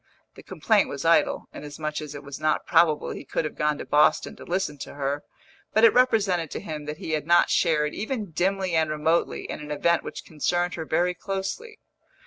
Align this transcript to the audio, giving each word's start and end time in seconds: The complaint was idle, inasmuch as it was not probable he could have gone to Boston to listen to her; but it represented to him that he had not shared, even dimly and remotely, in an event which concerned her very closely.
The 0.33 0.41
complaint 0.41 0.89
was 0.89 1.05
idle, 1.05 1.47
inasmuch 1.53 2.01
as 2.01 2.15
it 2.15 2.23
was 2.23 2.39
not 2.39 2.65
probable 2.65 3.11
he 3.11 3.23
could 3.23 3.45
have 3.45 3.53
gone 3.55 3.77
to 3.77 3.85
Boston 3.85 4.35
to 4.37 4.43
listen 4.43 4.79
to 4.79 4.95
her; 4.95 5.23
but 5.73 5.83
it 5.83 5.93
represented 5.93 6.49
to 6.49 6.59
him 6.59 6.85
that 6.85 6.97
he 6.97 7.11
had 7.11 7.27
not 7.27 7.51
shared, 7.51 7.93
even 7.93 8.31
dimly 8.31 8.75
and 8.75 8.89
remotely, 8.89 9.43
in 9.43 9.59
an 9.59 9.69
event 9.69 10.01
which 10.03 10.25
concerned 10.25 10.73
her 10.73 10.85
very 10.85 11.13
closely. 11.13 11.77